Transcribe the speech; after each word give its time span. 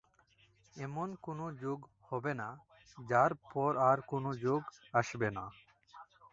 এমন 0.75 1.07
কোন 1.25 1.39
যুগ 1.61 1.79
হবে 2.09 2.31
না 2.41 2.49
যার 2.97 3.31
পর 3.45 3.71
আর 3.89 3.97
কোন 4.11 4.23
যুগ 4.43 4.61
আসবে 4.93 5.29
না। 5.37 5.45